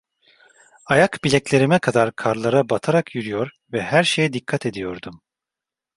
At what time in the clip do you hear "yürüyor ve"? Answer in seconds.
3.15-3.83